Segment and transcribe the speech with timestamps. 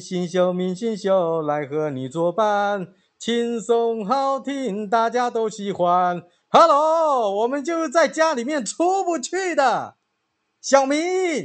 [0.00, 6.22] 明星秀，明星秀，来和你作伴，轻松好听，大家都喜欢。
[6.48, 9.96] Hello，我们就是在家里面出不去的
[10.62, 11.44] 小明。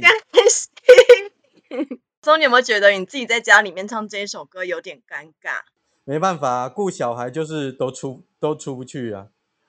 [2.22, 5.60] 中，你有没有觉得你自己在家里面唱这一首歌有点尴尬？
[6.04, 9.26] 没办法，顾小孩就是都出都出不去啊。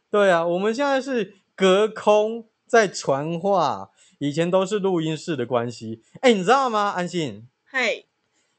[0.10, 6.01] 对啊，我们现在是隔空在传话，以前都是录音室的关系。
[6.21, 6.93] 哎，你知道吗？
[6.96, 7.50] 安心。
[7.69, 8.07] 嘿，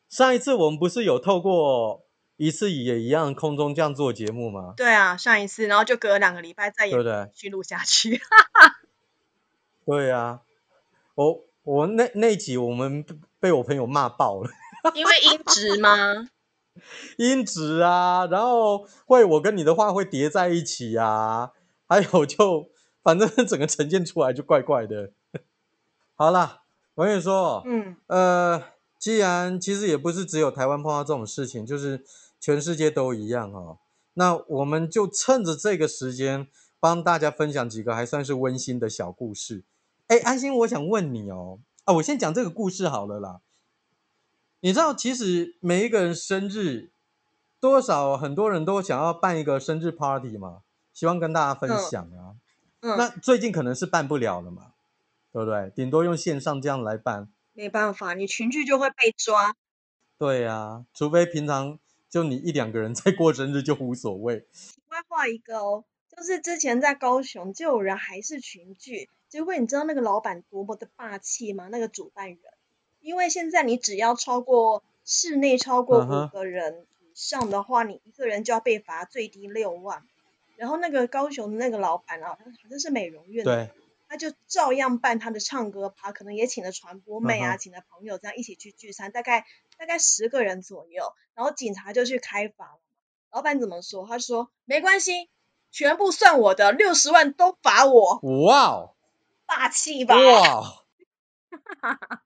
[0.08, 2.04] 上一次我们不是有透过
[2.36, 4.74] 一次也一样空中这样做节目吗？
[4.76, 7.30] 对啊，上一次，然后就隔两个礼拜再也对不对？
[7.34, 8.20] 续录下去。
[9.84, 10.40] 对啊，
[11.14, 13.04] 我我那那一集我们
[13.40, 14.50] 被我朋友骂爆了，
[14.94, 16.28] 因为音质吗？
[17.18, 21.50] 音质啊，然后会我跟你的话会叠在一起啊，
[21.88, 22.70] 还有就
[23.02, 25.10] 反正整个呈现出来就怪怪的。
[26.14, 26.62] 好啦，
[26.94, 28.62] 我跟你说，嗯，呃，
[28.98, 32.04] 既然其实也不是只有台湾碰到这种事情，就是
[32.40, 33.78] 全世界都一样哦。
[34.14, 36.48] 那我们就趁着这个时间，
[36.80, 39.62] 帮大家分享几个还算是温馨的小故事。
[40.08, 43.40] 哎，安心，我想问你哦，啊，我先讲这个故事好了啦。
[44.60, 46.90] 你知道，其实每一个人生日，
[47.60, 52.34] 多少很多人都想要办一个生日 party 嘛，希望跟大家分享啊。
[52.80, 54.72] 嗯那最近可能是办不了了嘛，
[55.32, 55.70] 对不对？
[55.74, 57.28] 顶多用线上这样来办。
[57.58, 59.56] 没办法，你群聚就会被抓。
[60.16, 64.46] 对呀、除非平常就你一两个人在过生日就无所谓。
[64.86, 65.84] 外画一个哦，
[66.16, 71.66] 就是之前在高雄就有人还是群聚，结果你知道那个老板多么的霸气吗？
[71.68, 72.38] 那个主办人，
[73.00, 80.04] 因为现在你只要超过室内超过五个人以上的话，你一个人就要被罚最低六万。
[80.56, 83.74] 然后那个高雄的那个老板啊，好像是美容院的，对，
[84.08, 89.44] 他就照样办他的唱歌趴，可能也请了传播妹啊，请了朋友这样一起去聚餐，大概
[89.76, 92.80] 大概十个人左右，然后警察就去开罚了。
[93.30, 94.06] 老板怎么说？
[94.08, 95.28] 他说没关系，
[95.70, 98.94] 全部算我的，六十万都罚我，哇哦，
[99.44, 100.16] 霸气吧？
[100.16, 100.64] 哇哦，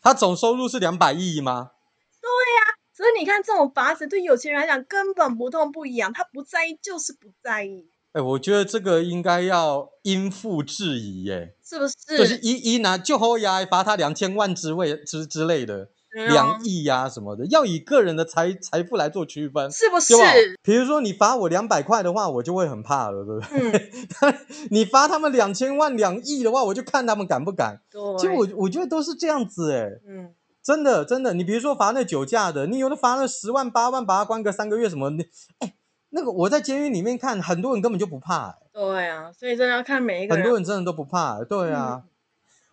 [0.00, 1.72] 他总收入是两百亿吗？
[2.20, 12.16] 对呀所以你看，这种法子对有钱人来讲根本不痛不痒，他不在意就是不在意，哎，我觉得这个应该要因父制宜耶，是不是？
[12.16, 15.88] 就是一一拿就后呀，罚他两千万之位之之类的，
[16.28, 19.68] 两亿呀、什么的，要以个人的财财富来做区分。
[19.72, 20.54] 是不是对？
[20.62, 23.90] 比如说你罚我两百块的话，我就会很怕了，对不对？
[24.20, 24.34] 嗯，
[24.70, 27.80] 你罚他们两千万、两亿的话，我就看他们敢不敢。
[27.90, 28.00] 对。
[28.18, 30.32] 其实我我觉得都是这样子，哎，嗯，
[30.62, 31.34] 真的真的。
[31.34, 35.24] 你比如说罚那酒驾的，你有的罚了十万、八万，把他关个三个月什么，你
[35.58, 35.74] 哎，
[36.14, 40.44] 那个我在监狱里面看，很多人根本就不怕，哎对啊，所以真的要看每一个很。
[40.44, 42.04] 多人真的都不怕，哎对啊。
[42.04, 42.10] 嗯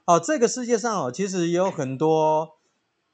[0.06, 2.58] 哦，这个世界上哦，其实也有很多，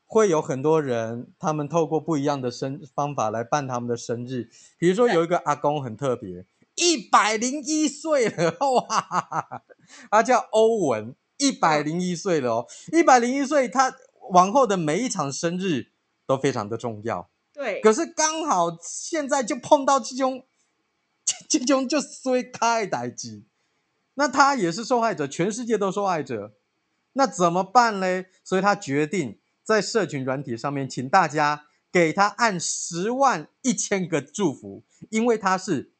[0.05, 4.49] 会有很多人，他们透过不一样的生方法来办他们的生日。
[4.79, 6.45] 比如说有一个阿公很特别，
[6.75, 9.63] 一百零一岁了，哇，
[10.09, 13.93] 他叫欧文，一百零一岁了哦，一百零一岁，他
[14.31, 15.87] 往后的每一场生日
[16.25, 17.29] 都非常的重要。
[17.57, 20.45] 对，可是刚好现在就碰到这种
[21.49, 23.41] 这种就衰开的代志，
[24.13, 26.53] 那他也是受害者，全世界都受害者，
[27.13, 28.27] 那怎么办嘞？
[28.43, 35.93] 所以他决定在社群软体上面，请大家给他按十万一千个祝福，因为他是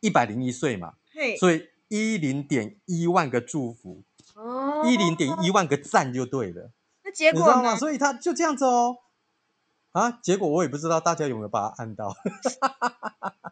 [0.00, 4.02] 一百零一岁嘛，嘿，所以一零点一万个祝福，
[4.34, 6.72] 哦，一零点一万个赞就对了。
[7.04, 7.76] 那结果呢你知道吗？？
[7.76, 8.98] 所以他就这样子哦。
[9.92, 12.14] 啊，结果我也不知道大家有没有把它按到，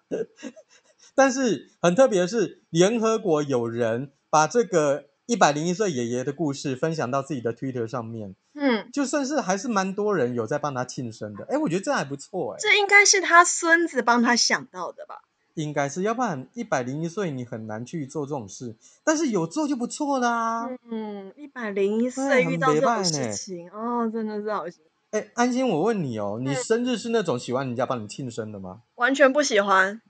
[1.14, 11.46] 但是很特别的是，联合国有人把这个一百零一岁爷爷的故事分享到自己的 Twitter 上面，嗯，就算是还是蛮多人有在帮他庆生的。
[11.48, 15.22] 哎，我觉得这样还不错哎，这应该是他孙子帮他想到的吧？
[15.54, 20.68] 应该是，要不然一百零一岁你很难去做这种事，但是有做就不错啦。
[20.90, 28.82] 嗯，一百零一对岁遇到这种事情，哦，真的是好心，哎，安心，我问你哦，你嗯生日是那种喜欢人家帮你庆生的吗？
[28.96, 30.02] 完全不喜欢，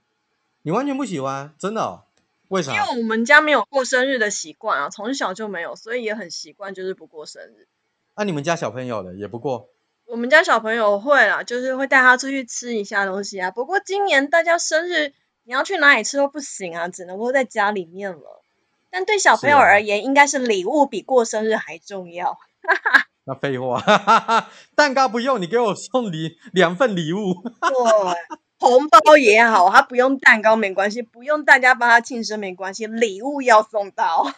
[0.63, 2.03] 你完全不喜欢，真的、哦？
[2.49, 2.81] 为啥因？
[2.81, 7.67] 为我们家没有过生日的习惯啊，从小就没有，所以也很习惯就是不过生日。
[8.15, 9.69] 那、你们家小朋友的也不过，
[10.05, 13.51] 我们家小朋友会啦，就是会带他出去吃一下东西啊。
[13.51, 18.41] 不过今年大家生日，你要去哪里吃都不行啊，只能够在家里面了。
[18.89, 22.39] 但对小朋友而言，应该是礼物比过生日还重要。
[23.27, 27.33] 那废话，哈哈哈，蛋糕不用，你给我送礼两份礼物。
[27.59, 28.13] 对，
[28.57, 34.31] 红包也好，他不用蛋糕没关系，不用大家帮他庆生没关系，礼物要送到。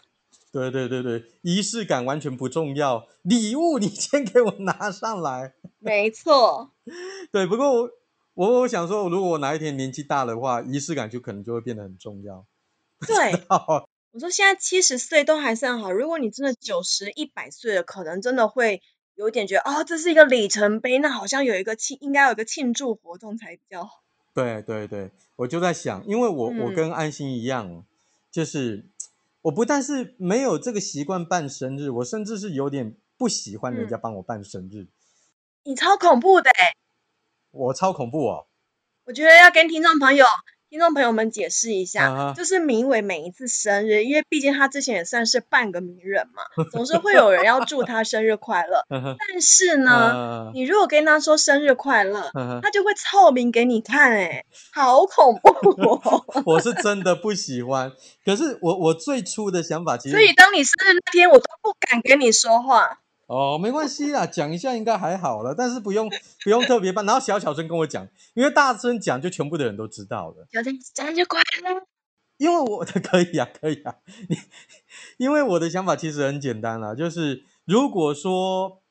[0.51, 5.53] 对对对对，仪式感完全不重要，礼物你先给我拿上来。
[5.77, 6.71] 没错，
[7.31, 7.89] 对，不过我
[8.33, 12.43] 我我想说，如果我哪一天年纪大的话，仪式感就可能就会变得很重要。
[13.05, 13.33] 对，
[14.11, 18.81] 我说现在七十岁都还算好，如果你真的九十一百岁了，可能真的会
[19.15, 24.03] 有点觉得，哦，这是一个里程碑，那好像有一个庆，应该有一个庆祝活动才比较好。
[24.33, 27.83] 对对对，我就在想，因为我、嗯我跟安心一样，
[28.31, 28.85] 就是
[29.43, 34.87] 我不但是没有这个习惯办生日，我甚至是有点不喜欢人家嗯帮我办生日，
[35.63, 36.75] 你超恐怖的欸
[37.51, 38.47] 我超恐怖哦。
[39.05, 40.25] 我觉得要跟听众朋友、
[40.69, 48.85] 听众朋友们解释一下，啊就是明伟每一次生日，因为毕竟他之前也算是半个名人嘛， 总是会有人要祝他生日快乐。
[48.89, 52.31] 但是呢，呃你如果跟他说生日快乐，
[52.61, 55.49] 他就会凑名给你看、欸，好恐怖
[55.81, 56.25] 哦！
[56.45, 57.91] 我是真的不喜欢。
[58.23, 62.99] 可是我我最初的想法其实所以当你生日那天，我都不敢跟你说话。
[63.29, 66.09] 哦，没关系啦，讲一下应该还好了，但是不用
[66.43, 70.47] 不用特别办，然后小小声跟我讲，因为大声讲就全部的人都知道了。
[70.49, 71.85] 有点生日快乐，
[72.37, 73.97] 因为我的 可以啊，可以啊，
[74.29, 74.35] 你
[75.17, 78.81] 因为我的想法其实很简单啦，就是如果说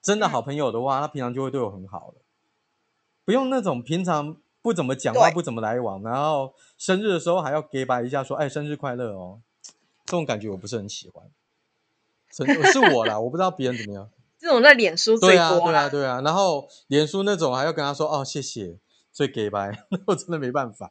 [0.00, 2.22] 真的好朋友的话，他平常就会对我很好了，
[3.24, 9.40] 不用那种平常不怎么讲话、不怎么来往，然后生日的时候还要给白一下说，哎，生日快乐哦，
[10.06, 11.30] 这种感觉我不是很喜欢。
[12.32, 14.08] 真是我啦，我不知道别人怎么样。
[14.40, 15.58] 这种在脸书最对啊。
[15.60, 16.20] 对啊，对啊。
[16.22, 18.78] 然后脸书那种还要跟他说哦，谢谢，
[19.12, 20.90] 最给白， 那我真的没办法。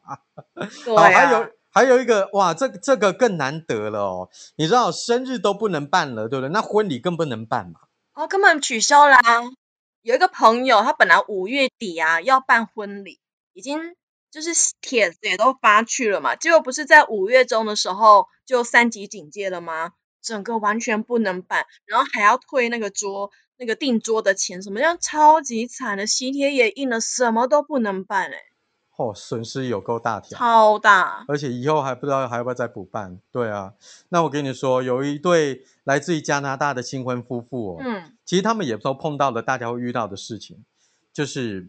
[0.84, 4.30] 对啊，还有还有一个哇，这这个更难得了哦。
[4.56, 6.50] 你知道生日都不能办了，对不对？
[6.50, 7.80] 那婚礼更不能办嘛。
[8.14, 9.20] 哦，根本取消啦、
[10.02, 13.20] 有一个朋友，他本来五月底啊要办婚礼，
[13.52, 13.96] 已经
[14.30, 14.50] 就是
[14.80, 19.92] 帖子也都发去了嘛，结果不是在五月中的时候就三级警戒了吗？
[20.22, 28.36] 整个完全不能办，然后还要退那个桌那个订桌的钱，什么样超级惨的，喜帖也印了，什么都不能办哎、
[28.96, 31.24] 哦，损失有够大条，超大。
[31.28, 33.18] 而且以后还不知道还要不要再补办。
[33.30, 33.74] 对啊，
[34.10, 40.64] 那我跟你说，有一对来自于加拿大的新婚夫妇哦，嗯，其实他们也都碰到了大家会遇到的事情，
[41.12, 41.68] 就是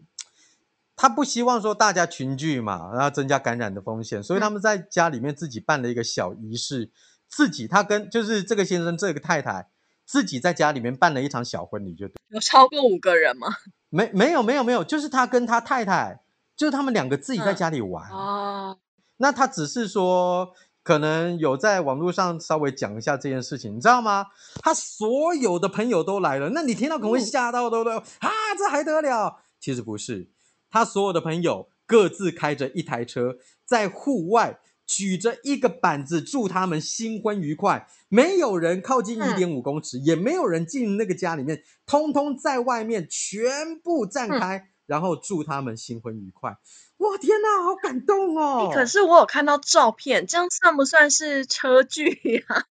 [0.96, 6.90] 他不希望说大家群聚嘛，然后增加感染的风险，所以他们在家里面自己办了一个小仪式，
[7.34, 9.68] 自己他跟就是这个先生这个太太
[10.06, 13.48] 自己在家里面办了一场小婚礼，就对，有超过五个人吗？
[13.90, 16.20] 没没有没有没有，就是他跟他太太，
[16.56, 18.78] 就是他们两个自己在嗯家里玩，哦，
[19.16, 20.52] 那他只是说，
[20.82, 24.26] 可能有在网络上稍微讲一下这件事情，你知道吗？
[24.60, 27.96] 他所有的朋友都来了，那你听到可能会吓到，对不对？
[27.96, 29.38] 啊，这还得了？
[29.58, 30.28] 其实不是，
[30.70, 37.86] 他所有的朋友各自开着一台车，在户外举着一个板子，祝他们新婚愉快。
[38.08, 46.56] 没有人靠近一嗯点五公尺，也没有人进那个家里面，通通在外面全部站嗯开，然后祝他们新婚愉快。
[46.98, 48.68] 哇，天哪，好感动哦！
[48.70, 52.66] 欸可是我有看到照片，这样算不算是车距呀、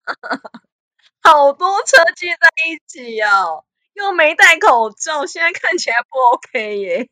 [1.21, 7.09] 好多车聚在一起哦，又没戴口罩，现在看起来不 OK 耶。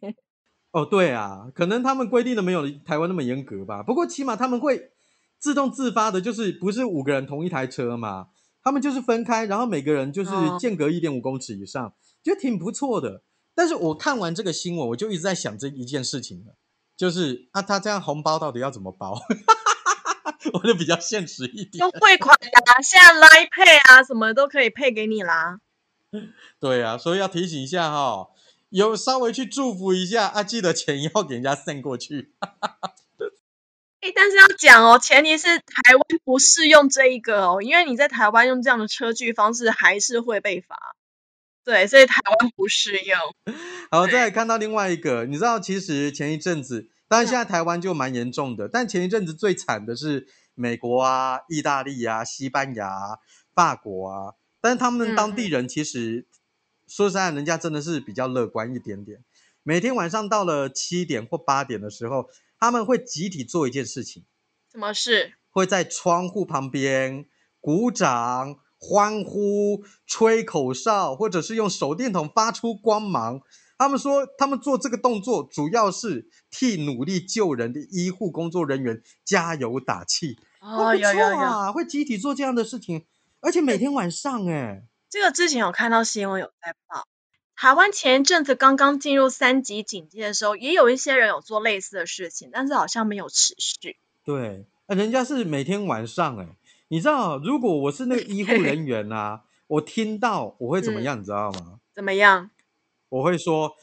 [0.71, 3.83] 哦，对啊，可能他们规定的没有台湾那么严格吧。
[3.83, 4.91] 不过起码他们会
[5.38, 8.28] 自动自发的，就是不是五个人同一台车嘛，
[8.63, 13.23] 他们就是分开，然后每个人就是哦间隔一点五公尺以上，觉得挺不错的。
[13.54, 16.56] 但是我看完这个新闻，我就一直在想这一件事情了，
[16.95, 19.19] 就是啊，他这样红包到底要怎么包？
[20.54, 21.92] 我就比较现实一点用。
[21.92, 25.59] 汇款啊，现在 Line Pay 啊，什么都可以配给你啦。
[26.59, 28.30] 对啊，所以要提醒一下哈、
[28.71, 32.33] 有稍微去祝福一下啊，记得钱要给人家 send 过去。
[33.99, 40.95] 哎，但是要讲哦，前提是台湾不适用这一个哦，因为你在台湾用这样的车距方式还是会被罚。
[41.63, 43.19] 对，所以台湾不适用。
[43.92, 53.19] 好，再来看到另外一个，你知道，其实前一阵子，当然嗯现在台湾就蛮严重的，但前一阵子最惨的是美国啊、意大利啊、西班牙、啊、
[53.54, 56.25] 法国啊，但是他们嗯当地人其实、
[56.92, 59.24] 说实在，人家真的是比较乐观一点点。
[59.64, 62.30] 每天晚上到了七点或八点的时候，
[62.60, 64.26] 他们会集体做一件事情，
[64.69, 65.31] 什么事？
[65.50, 67.26] 会在窗户旁边
[67.62, 73.42] 鼓掌、欢呼、吹口哨，或者是用手电筒发出光芒。
[73.78, 80.38] 他们说，他们做这个动作主要是替努力救人的医护工作人员加油打气。
[80.60, 83.06] 哦，不错有有有，啊，会集体做这样的事情，
[83.40, 87.06] 而且每天晚上哎，这个之前有看到新闻有在报。
[87.57, 93.97] 台湾前一阵子刚刚进入三级警戒的时候，也有一些人有做类似的事情，但是好像没有持续。
[94.23, 96.47] 对，呃人家是每天晚上哎，
[96.87, 101.81] 你知道，如果我是那个医护 人员啊，我听到我会怎么样，你知道吗？
[101.94, 102.49] 怎么样？
[103.09, 103.75] 我会说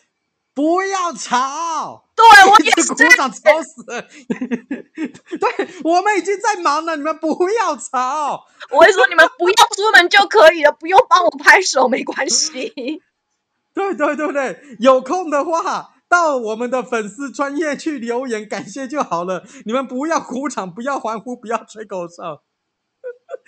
[0.55, 4.03] 不要吵，对 我也是鼓掌吵死了。
[4.03, 8.45] 对，我们已经在忙了，你们不要吵。
[8.71, 13.03] 我会说你们不要出门就可以了，不用帮我拍手，没关系。
[13.73, 19.45] 对对对对，有空的话到我们的粉丝专业去留言感谢就好了。
[19.65, 22.43] 你们不要鼓掌，不要欢呼，不要吹口哨。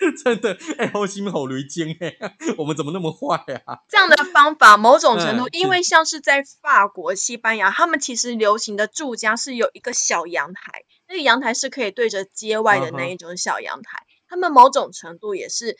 [0.23, 2.15] 真的，哎、好心好雷精哎，
[2.57, 3.79] 我们怎么那么坏啊？
[3.87, 14.03] 这样的方法，某种程度嗯，因为像是在法国、西班牙，他们其实流行的住家是有一个小阳台，那个阳台是可以对着街外的那一种小阳台。
[14.27, 15.75] 他们某种程度也是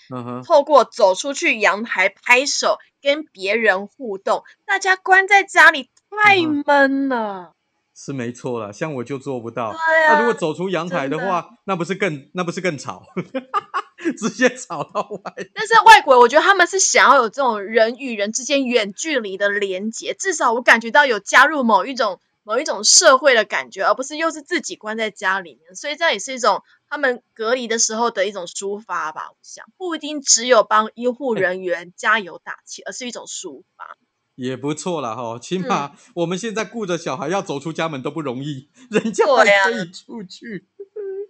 [0.46, 4.44] 透过走出去阳台拍手，跟别人互动。
[4.66, 7.54] 大家关在家里太嗯闷了，
[7.96, 9.72] 是没错了，像我就做不到。
[9.72, 9.78] 对
[10.10, 13.04] 那、啊如果走出阳台的话，那不是更那不是更吵，
[14.18, 15.34] 直接吵到外。
[15.54, 25.76] 但是外国，我觉得他们是想要有这种人与人之间远距离的连接，至少我感觉到有加入某一种某一种社会的感觉，而不是又是自己关在家里面。
[25.76, 29.30] 所以这样也是一种他们隔离的时候的一种抒发吧。
[29.32, 33.98] 我想不一定只有帮医护人员加油打气，而是一种抒发。
[34.36, 40.66] 也不错了哈，起嗯码我们现在顾着小孩要走出家门都不容易，人家还可以出去。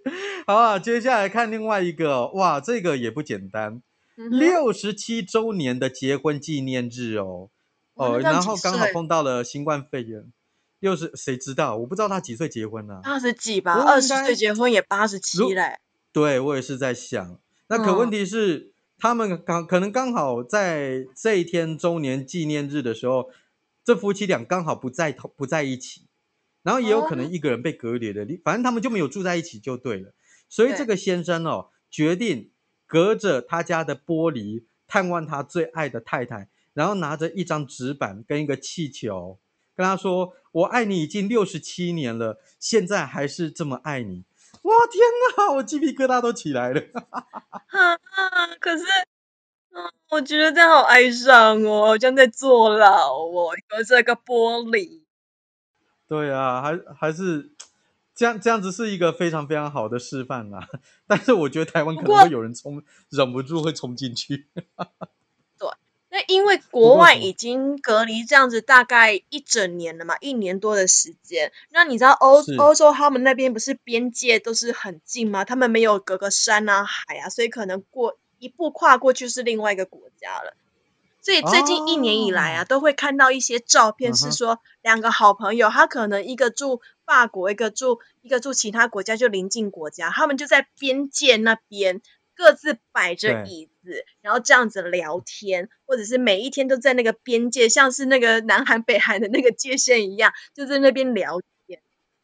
[0.48, 3.82] 好啊，接下来看另外一个，哇，这个也不简单，
[4.16, 7.50] 六十七周年的结婚纪念日哦，
[7.94, 10.32] 哦，然后刚好碰到了新冠肺炎，
[10.80, 11.78] 又是谁知道？
[11.78, 15.80] 我不知道他几岁结婚呢、二十几吧，二十岁结婚也八十七嘞。
[16.12, 23.30] 对我也是在想，那可问嗯题是，他们刚可能刚好在这一天周年纪念日的时候，
[23.86, 26.02] 这夫妻俩刚好不在同不在一起，
[26.64, 30.14] 然后也有可能哦一个人被隔离了，反正他们就没有住在一起就对了。
[30.50, 32.52] 所以对这个先生哦，决定
[32.86, 39.40] 隔着他家的玻璃探望他最爱的太太，然后拿着一张纸板跟一个气球，
[39.76, 44.26] 跟他说：“我爱你已经六十七年了，现在还是这么爱你。”
[44.64, 45.02] 哇天
[45.38, 46.82] 哪，我鸡皮疙瘩都起来了。
[47.72, 47.98] 啊，
[48.60, 48.84] 可是，
[49.72, 55.01] 嗯，我觉得这样好哀伤哦，好像在坐牢哦，隔着个玻璃。
[56.12, 57.54] 对啊，还还是
[58.14, 60.68] 这样，这样子是一个非常非常好的示范啦。
[61.08, 64.50] 但是我觉得台湾可能会有人冲，忍不住会冲进去。
[65.58, 65.70] 对
[66.10, 71.54] 那因为国外已经隔离这样子大概一整年了嘛，一年多的时间。
[71.70, 75.46] 那你知道欧欧洲他们那边不是边界都是很近吗？
[75.46, 80.58] 他们没有隔个山啊海啊，所以可能过一步跨过去是另外一个国家了。
[81.22, 92.02] 所以最近一年以来啊，哦都会看到一些照片，是说两个好朋友，他可能一个住法国，一个住一个住其他国家，就邻近国家，他们就在边界那边
[92.36, 101.80] 各自摆着椅子，然后这样子聊天，或者是每一天都在那个边界，像是那个南韩北韩的那个界限一样，就在那边聊天。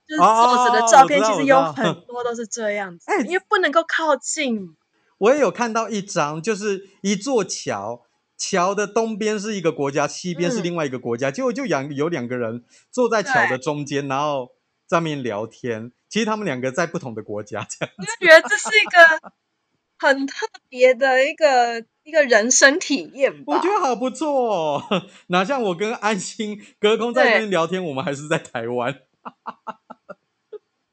[0.08, 4.76] 就是作者的哦照片，其实有很多都是这样子，哎因为不能够靠近。
[5.18, 8.04] 我也有看到一张，就是一座桥，
[8.38, 14.52] 桥的东边是一个国家，西边是嗯另外一个国家，结果就两有两个人坐在桥的中间，然后
[14.88, 15.92] 在那边聊天。
[16.08, 17.94] 其实他们两个在不同的国家，这样。
[17.98, 19.32] 我就觉得这是一个
[20.00, 23.58] 很特别的一个一个人生体验吧。
[23.58, 24.84] 我觉得好不错哦，
[25.28, 29.02] 哪像我跟安心隔空在那边聊天，我们还是在台湾。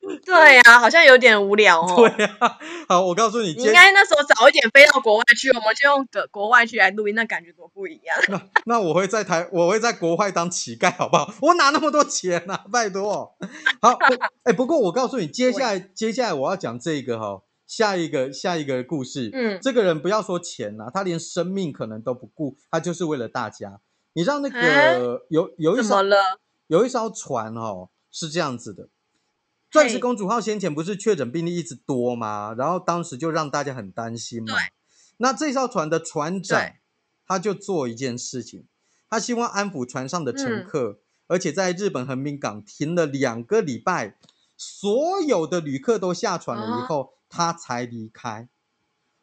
[0.25, 2.09] 对呀、好像有点无聊哦。
[2.17, 2.59] 对啊，
[2.89, 8.17] 好，我告诉你，你应该那时候早一点飞到国外去，我们就用个国外去来录音，那感觉多不一样。
[8.29, 11.33] 那那我会在台，我会在国外当乞丐，好不好？
[11.43, 12.65] 我哪那么多钱啊？
[12.73, 13.35] 拜托。
[13.81, 19.31] 好，不哎、不过我告诉你，接下来接下来我要讲这个哈、下一个下一个故事。
[19.33, 23.81] 嗯这个人不要说钱啦、他连生命可能都不顾，他就是为了大家。
[24.13, 26.17] 你知道那啊个、有有一艘了？
[26.69, 28.89] 有一艘船哦，是这样子的。
[29.75, 32.55] 钻石公主号先前不是确诊病例一直多吗？
[32.57, 34.63] 然后当时就让大家很担心嘛对。
[35.17, 36.73] 那这艘船的船长
[37.27, 38.67] 他就做一件事情，
[39.11, 44.17] 他希望安抚船上的乘嗯客，而且在日本横滨港停了两个礼拜，
[44.57, 48.49] 所有的旅客都下船了以啊后，他才离开。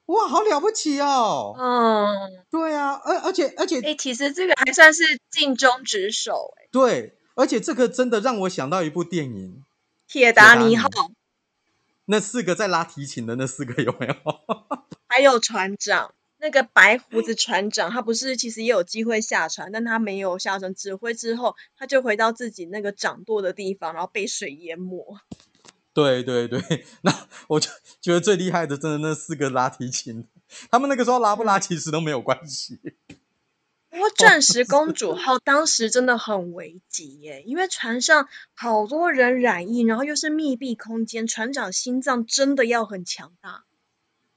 [0.07, 1.55] 哇，好了不起哦！
[1.57, 9.63] 嗯，对啊，而而且而且哎、其实这个还算是尽忠职守、哎，对，而且这个真的让我想到一部电影，
[10.11, 10.89] 铁达尼号
[12.03, 14.13] 那四个在拉提琴的那四个有没有？
[15.07, 16.13] 还有船长。
[16.37, 25.17] 那个白胡子船长，他不是其实也有机会下船，但他没有下船，指挥之后，他就回到自己那个掌舵的地方，然后被水淹没。
[25.93, 26.61] 对对对，
[27.03, 27.69] 那我就
[28.01, 30.27] 觉得最厉害的，真的那四个拉提琴，
[30.69, 32.81] 他们那个时候拉不拉其实都没有关系。
[33.91, 43.65] 不过钻石公主号当时真的很危急耶，因为船上好多人染疫，然后又是密闭空间，船长心脏真的要很强大。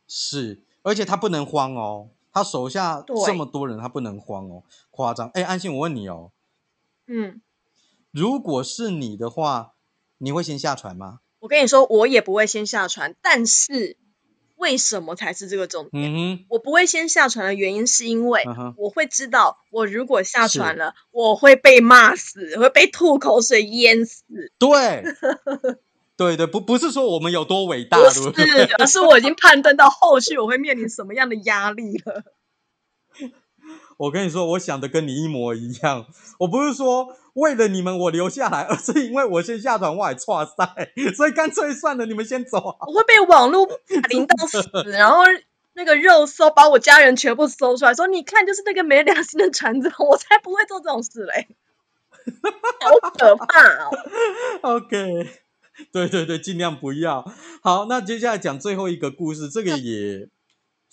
[0.08, 5.30] 是，而且他不能慌哦，他手下这么多人，他不能慌哦，夸张。
[5.34, 6.32] 哎，安心，我问你哦，
[7.06, 7.40] 嗯，
[8.10, 9.74] 如果是你的话，
[10.18, 11.20] 你会先下船吗？
[11.38, 13.96] 我跟你说，我也不会先下船，但是
[14.56, 16.14] 为什么才是这个重点？
[16.14, 18.42] 嗯，我不会先下船的原因是因为
[18.76, 24.24] 我会知道，我如果下船了，我会被骂死，会被吐口水淹死。
[24.58, 25.04] 对，
[26.16, 28.10] 对对，不不是说我们有多伟大，不？
[28.10, 28.32] 是，
[28.78, 32.24] 而是我已经判断到后续我会面临什么样的压力了。
[33.96, 36.06] 我跟你说，我想的跟你一模一样。
[36.38, 42.86] 我不是说为了你们我留下来， 而是因为我先下船，我还差赛，所以干脆算了，你们先走好。
[42.88, 43.74] 我会被网络霸
[44.08, 45.22] 凌到死， 然后
[45.74, 51.48] 那个肉搜把我家人全部搜出来，说你看就是那个没良心的船长，我才不会做这种事嘞，
[52.80, 53.90] 好可怕哦
[54.62, 55.28] ！OK，
[55.92, 57.24] 对对对，尽量不要。
[57.62, 60.28] 好，那接下来讲最后一个故事，这个也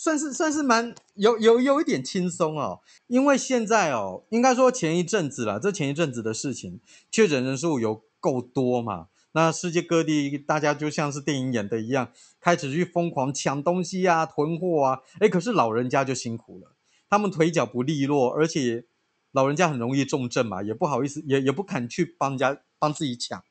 [0.02, 6.80] 算是算是蛮有有有一点轻松哦，因为现在哦，应该说前一阵子啦，这前一阵子的事情，
[7.12, 9.10] 确诊人数有够多嘛。
[9.34, 15.02] 那世界各地大家就像是电影演的一样，开始去疯狂抢东西啊、囤货啊。
[15.20, 16.74] 哎，可是老人家就辛苦了，
[17.08, 18.86] 他们腿脚不利落，而且
[19.32, 23.44] 老人家很容易重症嘛，也不好意思，也也不敢去帮家帮自己抢。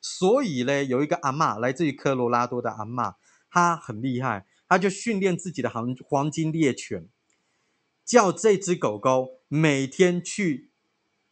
[0.00, 3.16] 所以呢，有一个阿嬷，来自于科罗拉多的阿嬷，
[3.50, 7.08] 她很厉害，她就训练自己的黄黄金猎犬，
[8.04, 10.70] 叫这只狗狗每天去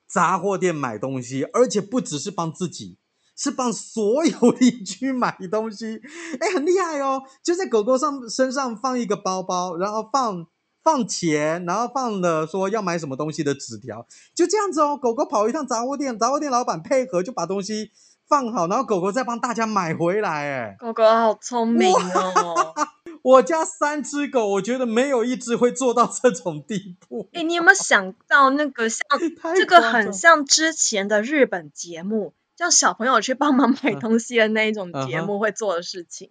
[0.06, 2.96] 杂货店买东西，而且不只是帮自己，
[3.36, 6.00] 是帮所有邻居买东西。
[6.40, 7.22] 哎，很厉害哦！
[7.42, 10.46] 就在狗狗上身上放一个包包，然后放
[10.82, 14.96] 放钱，然后放了说要买什么东西的纸条，就这样子哦。
[14.96, 17.90] 狗狗跑一趟杂货店，杂货店老板配合就把东西
[18.26, 20.30] 放好，然后狗狗再帮大家买回来。
[20.30, 22.74] 哎，狗狗好聪明哦！
[23.22, 27.28] 我家三只狗，我觉得没有一只会做到这种地步。
[27.32, 29.04] 哎，你有没有想到那个像
[29.40, 36.30] 太这个很像之前的日本节目，叫小朋友去帮忙买嗯东西的那一种节目会做的事情。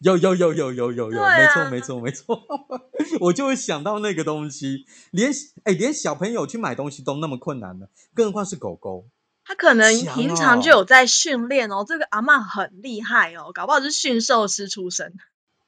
[0.00, 2.42] 有有有有有有有，没错没错没错，
[3.20, 9.06] 我就会想到那个东西，连哎连小朋友去买东西都那么困难了，更何况是狗狗。
[9.46, 15.14] 他可能平常就哦有在训练哦，这个阿嬷很厉害哦，搞不好是驯兽师出身。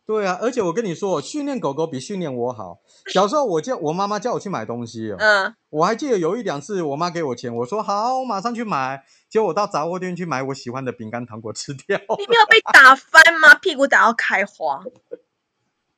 [0.07, 2.79] 对啊，而且我跟你说，训练狗狗比训练我好。
[3.12, 9.05] 小时候我叫我妈妈叫我去买东西哦，嗯，我还记得有一两次我妈给我钱，我说好，我马上去买。
[9.29, 11.99] 结果我到杂货店去买我喜欢的饼干糖果吃掉。
[12.19, 13.55] 你没有被打翻吗？
[13.57, 14.85] 屁股打到开花。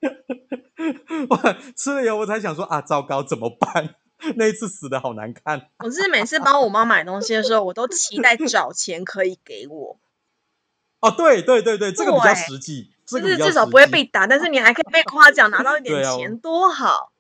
[1.29, 3.95] 我吃了以后我才想说啊，糟糕，怎么办？
[4.37, 5.69] 那一次死的好难看。
[5.85, 9.99] 我是每次帮我妈买东西的时候，我都期待找钱可以给我，
[11.01, 17.13] 哦，对对对对，这个比较对实际，这就是至少不会被打，但是你还可以被夸奖，拿到一点钱，多好。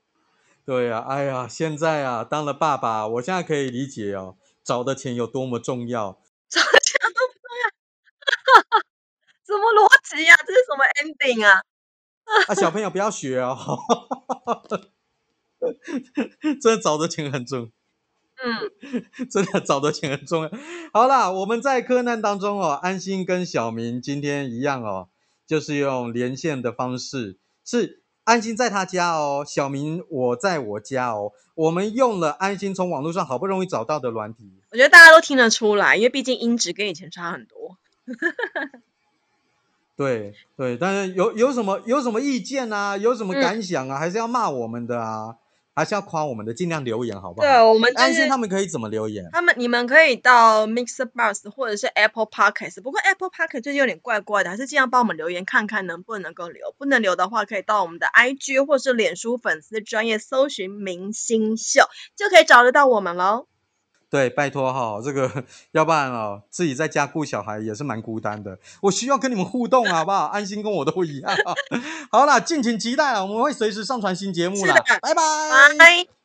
[0.64, 6.20] 对呀、哎呀，现在啊，当了爸爸，我现在可以理解哦，找的钱有多么重要。
[6.50, 7.70] 找的钱都不重要，
[9.48, 11.62] 什么逻辑呀、这是什么 ending 啊？
[12.48, 13.56] 啊，小朋友不要学哦，
[16.60, 17.72] 真的找的钱很重，
[18.36, 18.70] 嗯，
[19.32, 20.50] 真的找的钱很重要。
[20.92, 25.08] 好啦，我们在柯南当中哦，安心跟小明今天一样哦，
[25.48, 34.52] 就是用连线的方式，是安心在他家哦，小明我在我家哦，我们用了安心从网络上好不容易找到的软体。
[34.70, 37.78] 我觉得大家都听得出来，因为毕竟音质跟以前差很多。
[39.96, 45.36] 对对，但是有有什么有什么意见啊，有什么嗯感想啊，还是要骂我们的啊，
[45.78, 47.46] 还是要夸我们的，尽量留言好不好？
[47.46, 49.28] 对，我们就安心是他们可以怎么留言？
[49.32, 56.74] 他们，你们可以到 Mixer Bus 或者是 Apple Podcast，不过 Apple Podcast 最近有点怪怪的，还是尽量帮我们留言看看能不能够留。
[56.76, 61.82] 不能留的话，可以到我们的 IG 或是脸书粉丝专业搜寻“明星秀”，
[62.16, 63.46] 就可以找得到我们喽。
[64.10, 68.58] 对，拜托哈，这个要不然哦，自己在家顾小孩也是蛮孤单的。
[68.82, 70.26] 我需要跟你们互动，好不好？
[70.26, 71.32] 安心跟我都一样。
[72.10, 75.14] 好啦，敬请期待啊，我们会随时上传新节目啦拜。
[75.14, 76.17] 拜。